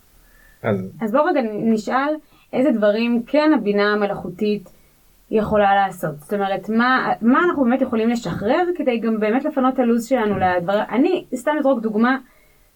[0.62, 2.14] אז, אז בואו רגע נשאל
[2.52, 4.68] איזה דברים כן הבינה המלאכותית
[5.30, 6.20] יכולה לעשות.
[6.20, 10.35] זאת אומרת, מה, מה אנחנו באמת יכולים לשחרר כדי גם באמת לפנות את הלו"ז שלנו
[10.38, 10.85] לדברים.
[10.90, 12.18] אני סתם אזרוק דוגמה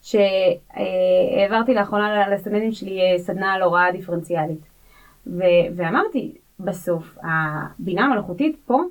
[0.02, 4.60] שהעברתי לאחרונה לסטודנטים שלי אה, סדנה על הוראה דיפרנציאלית.
[5.26, 8.82] ו- ואמרתי, בסוף הבינה המלאכותית פה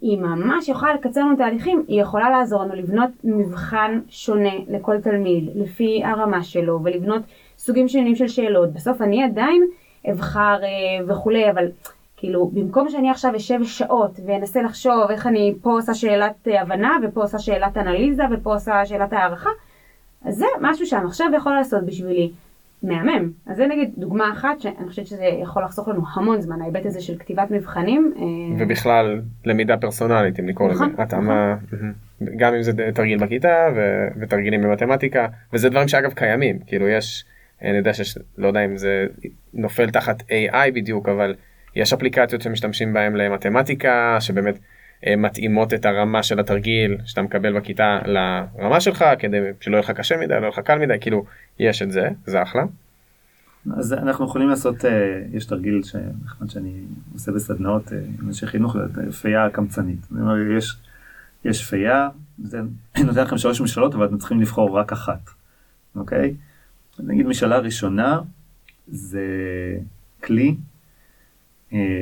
[0.00, 5.50] היא ממש יכולה לקצר לנו תהליכים, היא יכולה לעזור לנו לבנות מבחן שונה לכל תלמיד,
[5.54, 7.22] לפי הרמה שלו, ולבנות
[7.58, 8.72] סוגים שונים של שאלות.
[8.72, 9.62] בסוף אני עדיין
[10.10, 11.66] אבחר אה, וכולי, אבל
[12.16, 16.96] כאילו, במקום שאני עכשיו אשב שעות ואנסה לחשוב איך אני פה עושה שאלת אה, הבנה,
[17.02, 19.50] ופה עושה שאלת אנליזה, ופה עושה שאלת הערכה,
[20.24, 22.30] אז זה משהו שהמחשב יכול לעשות בשבילי.
[22.82, 23.30] מהמם.
[23.46, 27.00] אז זה נגיד דוגמה אחת שאני חושבת שזה יכול לחסוך לנו המון זמן, ההיבט הזה
[27.00, 28.12] של כתיבת מבחנים.
[28.16, 28.22] אה,
[28.64, 31.92] ובכלל למידה פרסונלית אם לזה נכון, התאמה מהמם.
[32.36, 37.24] גם אם זה תרגיל בכיתה ו- ותרגילים במתמטיקה וזה דברים שאגב קיימים כאילו יש
[37.62, 39.06] אני יודע שיש לא יודע אם זה
[39.54, 41.34] נופל תחת AI בדיוק אבל
[41.76, 44.58] יש אפליקציות שמשתמשים בהם למתמטיקה שבאמת
[45.06, 50.16] מתאימות את הרמה של התרגיל שאתה מקבל בכיתה לרמה שלך כדי שלא יהיה לך קשה
[50.16, 51.24] מדי לא יהיה לך קל מדי כאילו
[51.58, 52.62] יש את זה זה אחלה.
[53.76, 56.72] אז אנחנו יכולים לעשות, אה, יש תרגיל שנחמד שאני
[57.12, 59.98] עושה בסדנאות אה, אנשי חינוך, אה, פייה קמצנית.
[60.56, 60.76] יש,
[61.44, 62.08] יש פייה,
[62.44, 62.60] זה
[63.04, 65.30] נותן לכם שלוש משאלות, אבל אתם צריכים לבחור רק אחת,
[65.96, 66.34] אוקיי?
[66.98, 68.20] נגיד משאלה ראשונה,
[68.88, 69.26] זה
[70.24, 70.54] כלי אה,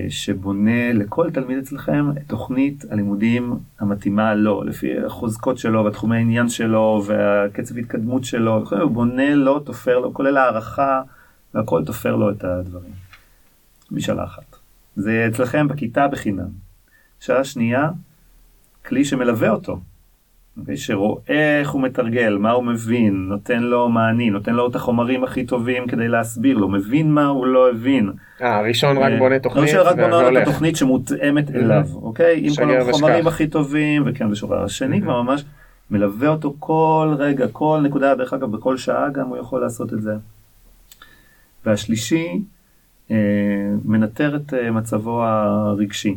[0.09, 7.02] שבונה לכל תלמיד אצלכם את תוכנית הלימודים המתאימה לו, לפי החוזקות שלו והתחומי העניין שלו
[7.07, 11.02] והקצב התקדמות שלו, הוא בונה לו, תופר לו, כולל הערכה
[11.55, 12.92] והכל תופר לו את הדברים.
[13.90, 14.57] משאלה אחת.
[14.96, 16.48] זה אצלכם בכיתה בחינם.
[17.20, 17.90] שאלה שנייה,
[18.87, 19.81] כלי שמלווה אותו?
[20.75, 25.45] שרואה איך הוא מתרגל, מה הוא מבין, נותן לו מענים, נותן לו את החומרים הכי
[25.45, 28.12] טובים כדי להסביר לו, מבין מה הוא לא הבין.
[28.42, 30.49] אה, הראשון רק אה, בונה תוכנית לא שרק בונה לו את והולך.
[30.49, 32.40] התוכנית שמותאמת אליו, אוקיי?
[32.42, 33.27] עם כל החומרים.
[33.27, 34.64] הכי טובים, וכן ושורה.
[34.64, 35.45] השני כבר ממש
[35.90, 40.03] מלווה אותו כל רגע, כל נקודה, דרך אגב, בכל שעה גם הוא יכול לעשות את
[40.03, 40.14] זה.
[41.66, 42.42] והשלישי,
[43.11, 43.16] אה,
[43.85, 46.16] מנטר את אה, מצבו הרגשי.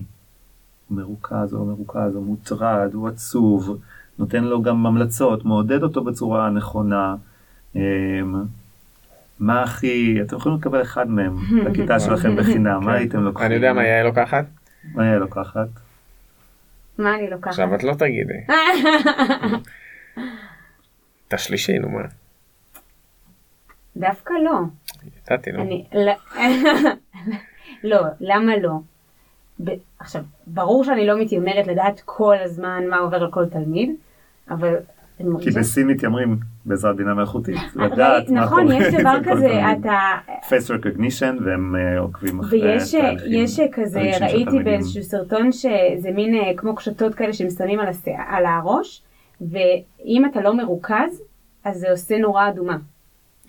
[0.90, 3.78] הוא מרוכז או מרוכז, הוא מוטרד, הוא עצוב,
[4.20, 7.16] נותן לו גם המלצות, מעודד אותו בצורה הנכונה.
[7.76, 7.82] אה,
[9.40, 13.46] מה הכי, אתם יכולים לקבל אחד מהם לכיתה שלכם בחינם, מה הייתם לוקחים?
[13.46, 14.46] אני יודע מה יהיה לוקחת
[14.84, 15.68] מה יהיה לוקחת?
[16.98, 17.52] מה אני לוקחת?
[17.52, 18.34] עכשיו את לא תגידי.
[21.28, 22.02] את השלישי נו מה.
[23.98, 24.60] דווקא לא.
[25.26, 25.84] ידעתי נו.
[25.94, 26.12] לא,
[27.90, 28.72] לא, למה לא?
[29.64, 33.96] ב, עכשיו, ברור שאני לא מתיימרת לדעת כל הזמן מה עובר על כל תלמיד,
[34.50, 34.76] אבל
[35.42, 35.52] כי.
[35.52, 39.62] בסין מתיימרים בעזרת בינה מלאכותית, לדעת מה נכון, קורה יש דבר כזה.
[39.72, 40.00] אתה...
[40.42, 44.64] face recognition והם אה, עוקבים אחרי ויש תהליכים יש כזה, רגשיים של ראיתי.
[44.64, 47.34] באיזשהו סרטון שזה מין אה, כמו קשתות כאלה
[47.80, 49.02] על, השיער- על הראש,
[49.42, 51.22] ואם אתה לא מרוכז,
[51.66, 52.78] אז זה עושה נורה אדומה.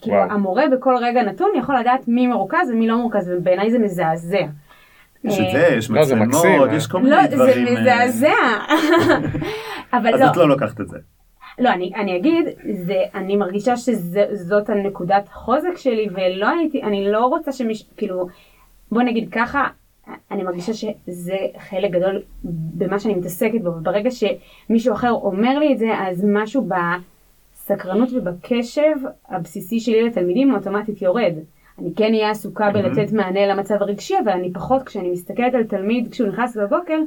[0.03, 0.17] כאילו.
[0.17, 4.37] המורה בכל רגע נתון יכול לדעת מי מרוכז ומי לא מרוכז, ובעיניי זה מזעזע.
[5.25, 7.67] יש את אה, זה, יש לא, זה מצלמות, יש כל לא, מיני זה דברים.
[7.67, 8.29] אה, מזעזע.
[9.97, 10.99] אבל אז לא, את לא לוקחת את זה.
[11.59, 12.47] לא, אני, אני אגיד,
[12.87, 18.27] זה, אני מרגישה שזאת הנקודת חוזק שלי, ולא הייתי, אני לא רוצה שמישהו, כאילו,
[18.93, 19.67] בוא נגיד ככה,
[20.31, 25.79] אני מרגישה שזה חלק גדול במה שאני מתעסקת בו, וברגע שמישהו אחר אומר לי את
[25.79, 28.97] זה, אז משהו בסקרנות ובקשב
[29.29, 31.35] הבסיסי שלי לתלמידים אוטומטית יורד.
[31.81, 36.09] אני כן אהיה עסוקה בלתת מענה למצב הרגשי, אבל אני פחות, כשאני מסתכלת על תלמיד
[36.13, 36.99] כשהוא נכנס בבוקר,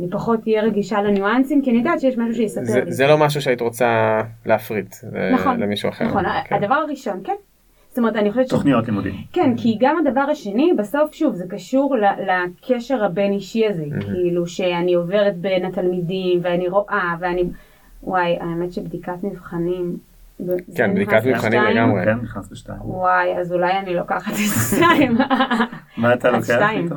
[0.00, 2.92] אני פחות אהיה רגישה לניואנסים, כי אני יודעת שיש משהו שיספר זה- לי.
[2.92, 6.04] זה לא משהו שהיית רוצה להפריט אה, נכון, למישהו אחר.
[6.04, 6.54] נכון, כן.
[6.54, 7.32] הדבר הראשון, כן.
[7.88, 8.50] זאת אומרת, אני חושבת ש...
[8.50, 9.14] תוכניות לימודים.
[9.32, 13.84] כן, כי גם הדבר השני, בסוף, שוב, זה קשור לקשר הבין-אישי הזה.
[14.00, 17.44] כאילו, שאני עוברת בין התלמידים, ואני רואה, ואני...
[18.02, 19.96] וואי, האמת שבדיקת מבחנים...
[20.76, 21.76] כן, בדיקת מבחנים לשתיים.
[21.76, 22.04] לגמרי.
[22.04, 22.80] כן, נכנס בשתיים.
[22.84, 24.36] וואי, אז אולי אני לוקחת את
[24.70, 25.18] שתיים.
[25.96, 26.70] מה אתה לוקח.
[26.70, 26.94] איתו?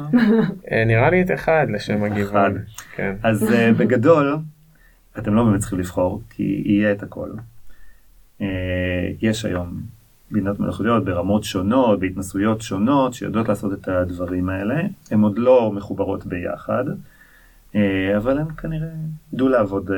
[0.72, 2.58] אה, נראה לי את אחד לשם הגיוון.
[2.96, 3.16] כן.
[3.24, 4.38] אז אה, בגדול,
[5.20, 7.30] אתם לא באמת צריכים לבחור, כי יהיה את הכל.
[8.42, 8.48] אה,
[9.22, 9.82] יש היום
[10.32, 14.82] בינות מלאכותיות ברמות שונות, בהתנסויות שונות, שיודעות לעשות את הדברים האלה.
[15.12, 16.84] הן עוד לא מחוברות ביחד,
[18.18, 18.88] אבל הן כנראה
[19.34, 19.98] ידעו לעבוד אה,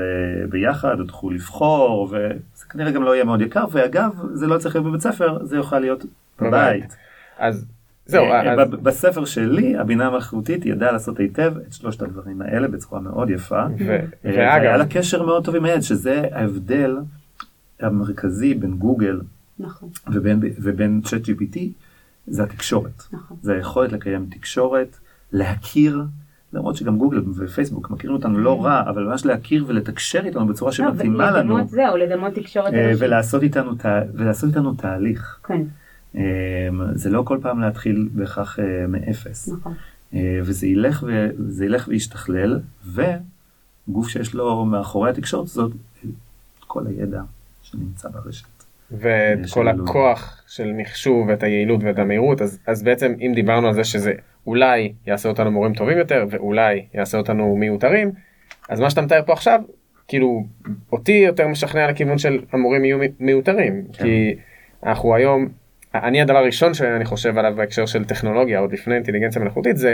[0.49, 4.87] ביחד, תוכלו לבחור, וזה כנראה גם לא יהיה מאוד יקר, ואגב, זה לא צריך להיות
[4.87, 6.05] בבית ספר, זה יוכל להיות
[6.41, 6.95] בבית.
[7.37, 7.65] אז
[8.05, 13.01] זהו, אה, אז- בספר שלי, הבינה המלאכותית ידעה לעשות היטב את שלושת הדברים האלה בצורה
[13.01, 13.63] מאוד יפה.
[13.79, 16.97] ו- אה, והיה לה ואגב, קשר מאוד טוב עם הילד, שזה ההבדל
[17.79, 19.21] המרכזי בין גוגל
[19.59, 21.57] נכון, ובין, ובין צ'אט GPT,
[22.27, 23.03] זה התקשורת.
[23.11, 23.37] נכון.
[23.41, 24.97] זה היכולת לקיים תקשורת,
[25.31, 26.03] להכיר,
[26.55, 30.75] למרות שגם גוגל ופייסבוק מכירים אותנו לא רע, אבל ממש להכיר ולתקשר איתנו בצורה לא,
[30.75, 32.91] שמתאימה לנו, ולדמות זהו, לדמות תקשורת אה.
[32.97, 33.71] ולעשות איתנו,
[34.13, 35.39] ולעשות איתנו תהליך.
[35.43, 35.61] כן,
[36.17, 36.21] אה,
[36.93, 39.49] זה לא כל פעם להתחיל בהכרח אה, מאפס.
[39.49, 39.73] נכון.
[40.13, 41.27] אה, וזה ילך, ו...
[41.47, 45.71] זה ילך וישתכלל, וגוף שיש לו מאחורי התקשורת הזאת
[46.59, 47.21] את כל הידע
[47.61, 48.45] שנמצא ברשת.
[48.91, 53.73] ואת כל הכוח של מחשוב ואת היעילות ואת המהירות אז אז בעצם אם דיברנו על
[53.73, 54.13] זה שזה
[54.47, 58.11] אולי יעשה אותנו מורים טובים יותר ואולי יעשה אותנו מיותרים
[58.69, 59.61] אז מה שאתה מתאר פה עכשיו
[60.07, 60.43] כאילו
[60.91, 64.03] אותי יותר משכנע לכיוון של המורים יהיו מי- מיותרים כן.
[64.03, 64.35] כי
[64.83, 65.47] אנחנו היום
[65.95, 69.93] אני הדבר הראשון שאני חושב עליו בהקשר של טכנולוגיה עוד לפני אינטליגנציה מלאכותית זה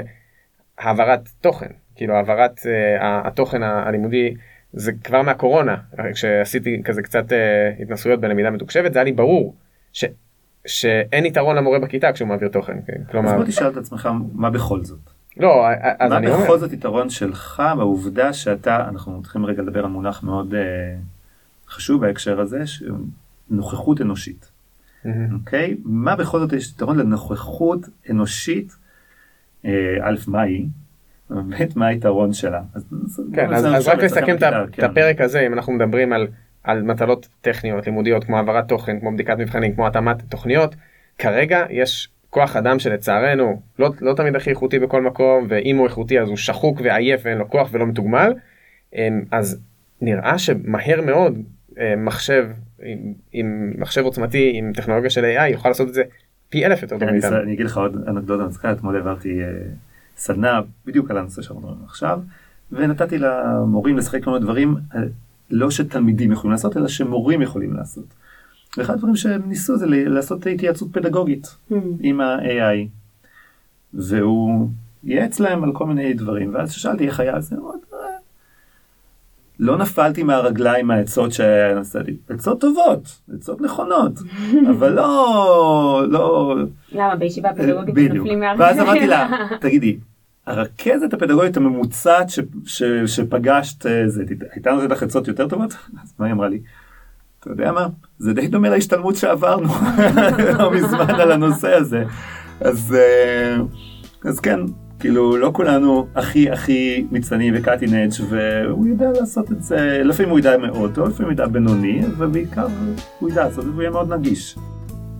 [0.77, 2.65] העברת תוכן כאילו העברת uh,
[3.01, 4.33] התוכן הלימודי
[4.73, 5.75] זה כבר מהקורונה
[6.13, 9.55] כשעשיתי כזה קצת uh, התנסויות בלמידה מתוקשבת זה היה לי ברור
[9.93, 10.05] ש,
[10.65, 12.77] שאין יתרון למורה בכיתה כשהוא מעביר תוכן.
[12.87, 13.01] כן?
[13.11, 13.29] כלומר...
[13.29, 14.99] אז בוא תשאל את עצמך מה בכל זאת.
[15.37, 15.67] לא,
[15.99, 16.37] אז אני אומר...
[16.37, 20.57] מה בכל זאת יתרון שלך בעובדה שאתה, אנחנו מתחילים רגע לדבר על מונח מאוד uh,
[21.69, 22.63] חשוב בהקשר הזה,
[23.49, 24.51] נוכחות אנושית.
[25.05, 25.71] אוקיי?
[25.71, 25.75] Mm-hmm.
[25.75, 25.81] Okay?
[25.85, 28.75] מה בכל זאת יש יתרון לנוכחות אנושית,
[29.65, 29.71] אה,
[30.01, 30.67] א', מה היא?
[31.29, 32.61] באמת מה היתרון שלה.
[32.73, 32.85] אז,
[33.33, 34.39] כן, אז, אז רק לסכם את,
[34.71, 34.85] כן.
[34.85, 36.27] את הפרק הזה, אם אנחנו מדברים על,
[36.63, 40.75] על מטלות טכניות, לימודיות, כמו העברת תוכן, כמו בדיקת מבחנים, כמו התאמת תוכניות,
[41.17, 46.19] כרגע יש כוח אדם שלצערנו לא, לא תמיד הכי איכותי בכל מקום, ואם הוא איכותי
[46.19, 48.33] אז הוא שחוק ועייף ואין לו כוח ולא מתוגמל,
[48.95, 49.61] אמ, אז
[50.01, 51.37] נראה שמהר מאוד
[51.79, 52.47] אה, מחשב
[52.83, 56.03] עם, עם מחשב עוצמתי עם טכנולוגיה של AI יוכל לעשות את זה
[56.49, 57.37] פי אלף יותר טוב מאיתנו.
[57.37, 59.47] אני אגיד לך עוד אנקדוטה מצחיקה אתמול העברתי uh,
[60.17, 62.19] סדנה בדיוק על הנושא שאנחנו עכשיו
[62.71, 64.97] ונתתי למורים לשחק כל מיני דברים uh,
[65.51, 68.05] לא שתלמידים יכולים לעשות אלא שמורים יכולים לעשות.
[68.77, 71.75] ואחד הדברים שהם ניסו זה לעשות התייעצות פדגוגית mm.
[71.99, 72.87] עם ה-AI
[73.93, 74.69] והוא
[75.03, 77.79] ייעץ להם על כל מיני דברים ואז שאלתי איך היה זה מאוד
[79.61, 84.11] לא נפלתי מהרגליים מהעצות שנשאתי, עצות טובות, עצות נכונות,
[84.71, 86.55] אבל לא, לא...
[86.91, 88.59] למה בישיבה פדגוגית נופלים מהרגליים?
[88.59, 89.29] ואז אמרתי לה,
[89.61, 89.97] תגידי,
[90.51, 95.73] הרכזת הפדגוגית הממוצעת ש, ש, שפגשת, אה, זה, הייתה נותנת לך עצות יותר טובות?
[96.03, 96.61] אז מה היא אמרה לי?
[97.39, 97.87] אתה יודע מה?
[98.19, 99.69] זה די דומה להשתלמות שעברנו
[100.59, 102.03] לא מזמן על הנושא הזה.
[102.59, 103.57] אז, אה,
[104.23, 104.59] אז כן,
[104.99, 110.57] כאילו לא כולנו הכי הכי מצטיינים וקאטינג והוא יודע לעשות את זה, לפעמים הוא ידע
[110.57, 112.67] מאוד טוב, לפעמים הוא ידע בינוני, ובעיקר
[113.19, 114.55] הוא ידע לעשות את זה והוא יהיה מאוד נגיש.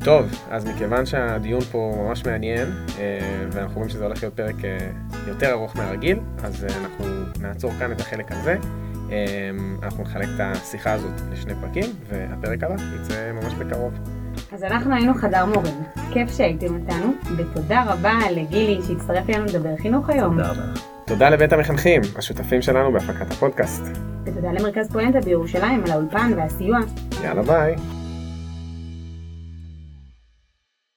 [0.03, 2.67] טוב, אז מכיוון שהדיון פה ממש מעניין,
[2.99, 3.19] אה,
[3.51, 4.77] ואנחנו רואים שזה הולך להיות פרק אה,
[5.27, 7.05] יותר ארוך מהרגיל, אז אה, אנחנו
[7.41, 8.55] נעצור כאן את החלק הזה.
[9.83, 13.93] אנחנו נחלק את השיחה הזאת לשני פרקים, והפרק הבא יצא ממש בקרוב.
[14.51, 15.83] אז אנחנו היינו חדר מורים,
[16.13, 20.37] כיף שהייתם איתנו, ותודה רבה לגילי שהצטרף אלינו לדבר חינוך היום.
[20.37, 20.61] תודה רבה.
[21.05, 23.83] תודה לבית המחנכים, השותפים שלנו בהפקת הפודקאסט.
[24.25, 26.79] ותודה למרכז פואנטה בירושלים על האולפן והסיוע.
[27.23, 28.00] יאללה ביי.